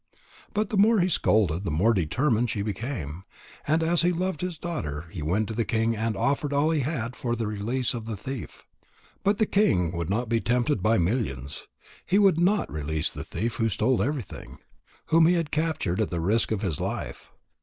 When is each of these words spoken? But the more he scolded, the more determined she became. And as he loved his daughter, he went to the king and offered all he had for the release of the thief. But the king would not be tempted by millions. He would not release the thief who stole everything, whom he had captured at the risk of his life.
But 0.55 0.69
the 0.71 0.77
more 0.77 0.99
he 0.99 1.07
scolded, 1.07 1.63
the 1.63 1.69
more 1.69 1.93
determined 1.93 2.49
she 2.49 2.63
became. 2.63 3.23
And 3.67 3.83
as 3.83 4.01
he 4.01 4.11
loved 4.11 4.41
his 4.41 4.57
daughter, 4.57 5.05
he 5.11 5.21
went 5.21 5.47
to 5.49 5.53
the 5.53 5.63
king 5.63 5.95
and 5.95 6.17
offered 6.17 6.51
all 6.51 6.71
he 6.71 6.79
had 6.79 7.15
for 7.15 7.35
the 7.35 7.45
release 7.45 7.93
of 7.93 8.07
the 8.07 8.17
thief. 8.17 8.65
But 9.23 9.37
the 9.37 9.45
king 9.45 9.91
would 9.95 10.09
not 10.09 10.27
be 10.27 10.41
tempted 10.41 10.81
by 10.81 10.97
millions. 10.97 11.67
He 12.03 12.17
would 12.17 12.39
not 12.39 12.71
release 12.73 13.11
the 13.11 13.23
thief 13.23 13.57
who 13.57 13.69
stole 13.69 14.01
everything, 14.01 14.57
whom 15.09 15.27
he 15.27 15.35
had 15.35 15.51
captured 15.51 16.01
at 16.01 16.09
the 16.09 16.19
risk 16.19 16.51
of 16.51 16.63
his 16.63 16.79
life. 16.81 17.31